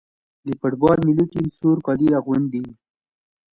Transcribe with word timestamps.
د 0.45 0.47
فوټبال 0.59 0.97
ملي 1.07 1.25
ټیم 1.31 1.47
سور 1.57 1.77
کالي 1.85 2.07
اغوندي. 2.19 2.63